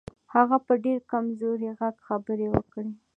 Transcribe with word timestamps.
هغه 0.35 0.57
په 0.65 0.73
ډېر 0.85 0.99
کمزوري 1.11 1.69
غږ 1.79 1.95
خبرې 2.07 2.47
وکړې. 2.51 2.91